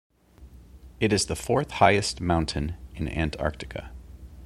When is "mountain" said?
2.21-2.75